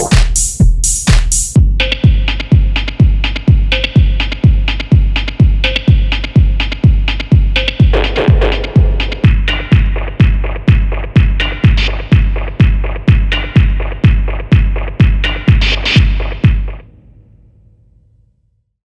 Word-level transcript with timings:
Mix. 0.00 0.27